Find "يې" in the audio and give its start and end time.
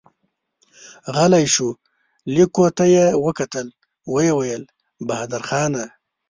2.93-3.05